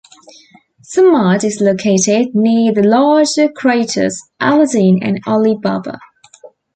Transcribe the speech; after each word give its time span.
Samad 0.81 1.43
is 1.43 1.61
located 1.61 2.29
near 2.33 2.73
the 2.73 2.81
larger 2.81 3.47
craters 3.47 4.19
Aladdin 4.39 4.97
and 5.03 5.21
Ali 5.27 5.55
Baba. 5.61 5.99